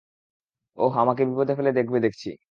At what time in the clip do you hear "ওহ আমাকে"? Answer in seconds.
0.77-1.21